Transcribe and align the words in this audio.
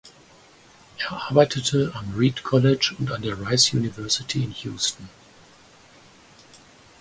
Er 0.97 1.11
arbeitete 1.11 1.91
am 1.93 2.15
Reed 2.17 2.41
College 2.41 2.95
und 2.97 3.11
an 3.11 3.21
der 3.21 3.39
Rice 3.39 3.71
University 3.77 4.43
in 4.43 4.49
Houston. 4.51 5.07